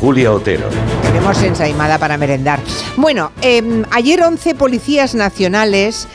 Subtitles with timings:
[0.00, 0.66] Julia Otero.
[1.02, 2.58] Tenemos ensaimada para merendar.
[2.96, 6.08] Bueno, em, ayer 11 policías nacionales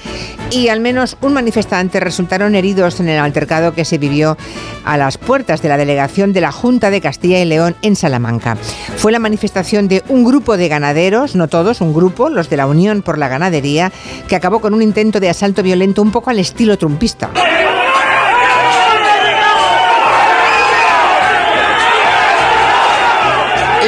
[0.50, 4.38] y al menos un manifestante resultaron heridos en el altercado que se vivió
[4.86, 8.58] a las puertas de la delegación de la Junta de Castilla y León en Salamanca.
[8.98, 12.68] Fue la manifestación de un grupo de ganaderos, no todos, un grupo, los de la
[12.68, 13.92] Unión por la Ganadería,
[14.28, 17.30] que acabó con un intento de asalto violento un poco al estilo trumpista.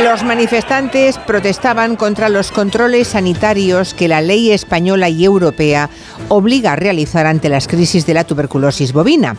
[0.04, 5.90] Los manifestantes protestaban contra los controles sanitarios que la ley española y europea
[6.30, 9.38] obliga a realizar ante las crisis de la tuberculosis bovina.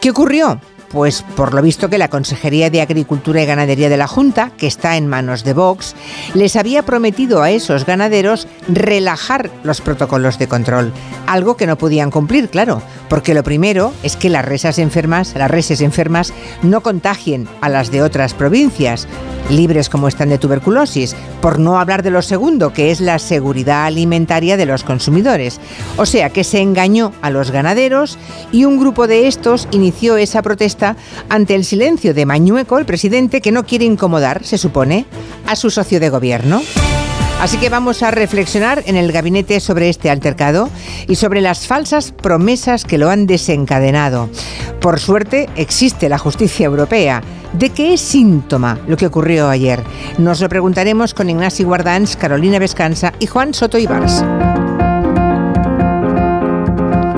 [0.00, 0.60] ¿Qué ocurrió?
[0.88, 4.66] Pues por lo visto que la Consejería de Agricultura y Ganadería de la Junta, que
[4.66, 5.94] está en manos de Vox,
[6.32, 10.92] les había prometido a esos ganaderos relajar los protocolos de control,
[11.26, 15.50] algo que no podían cumplir, claro, porque lo primero es que las resas enfermas, las
[15.50, 19.08] reses enfermas no contagien a las de otras provincias
[19.50, 23.86] libres como están de tuberculosis, por no hablar de lo segundo, que es la seguridad
[23.86, 25.60] alimentaria de los consumidores.
[25.96, 28.18] O sea que se engañó a los ganaderos
[28.52, 30.96] y un grupo de estos inició esa protesta
[31.28, 35.06] ante el silencio de Mañueco, el presidente, que no quiere incomodar, se supone,
[35.46, 36.60] a su socio de gobierno.
[37.40, 40.68] Así que vamos a reflexionar en el gabinete sobre este altercado
[41.06, 44.28] y sobre las falsas promesas que lo han desencadenado.
[44.80, 47.22] Por suerte existe la justicia europea.
[47.52, 49.82] ¿De qué es síntoma lo que ocurrió ayer?
[50.18, 54.24] Nos lo preguntaremos con Ignacio Guardans, Carolina Vescanza y Juan Soto Ibars.